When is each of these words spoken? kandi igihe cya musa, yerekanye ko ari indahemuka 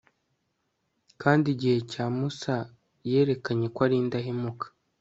kandi 1.21 1.45
igihe 1.53 1.77
cya 1.91 2.05
musa, 2.17 2.55
yerekanye 3.09 3.67
ko 3.75 3.79
ari 3.85 3.95
indahemuka 4.03 4.65